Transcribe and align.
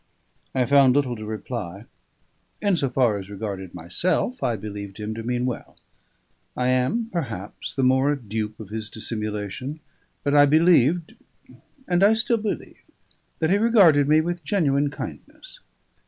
I 0.55 0.65
found 0.65 0.95
little 0.95 1.15
to 1.15 1.25
reply. 1.25 1.85
In 2.59 2.75
so 2.75 2.89
far 2.89 3.19
as 3.19 3.29
regarded 3.29 3.75
myself, 3.75 4.41
I 4.41 4.55
believed 4.55 4.97
him 4.99 5.13
to 5.13 5.21
mean 5.21 5.45
well; 5.45 5.77
I 6.57 6.69
am, 6.69 7.09
perhaps, 7.11 7.71
the 7.75 7.83
more 7.83 8.11
a 8.11 8.17
dupe 8.19 8.59
of 8.59 8.69
his 8.69 8.89
dissimulation, 8.89 9.79
but 10.23 10.33
I 10.33 10.47
believed 10.47 11.13
(and 11.87 12.03
I 12.03 12.13
still 12.13 12.37
believe) 12.37 12.77
that 13.37 13.51
he 13.51 13.57
regarded 13.59 14.07
me 14.07 14.21
with 14.21 14.43
genuine 14.43 14.89
kindness. 14.89 15.59